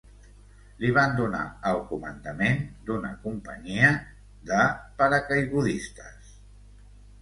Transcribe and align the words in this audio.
Li 0.83 0.89
van 0.95 1.13
donar 1.19 1.41
el 1.73 1.83
comandament 1.91 2.59
d'una 2.89 3.13
companyia 3.29 3.95
de 4.53 4.67
paracaigudistes. 5.01 6.39